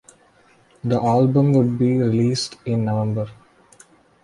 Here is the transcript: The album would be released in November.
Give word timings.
The 0.83 0.99
album 0.99 1.53
would 1.53 1.77
be 1.77 1.95
released 1.95 2.57
in 2.65 2.85
November. 2.85 3.29